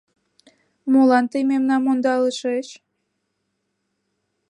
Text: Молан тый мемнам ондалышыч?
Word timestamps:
Молан 0.91 1.25
тый 1.31 1.43
мемнам 1.51 1.83
ондалышыч? 1.91 2.67